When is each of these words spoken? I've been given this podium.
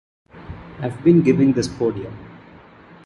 I've 0.79 1.03
been 1.03 1.21
given 1.21 1.53
this 1.53 1.67
podium. 1.67 2.17